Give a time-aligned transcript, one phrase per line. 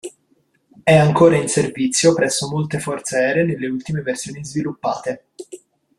[0.83, 5.25] È ancora in servizio presso molte forze aeree nelle ultime versioni sviluppate.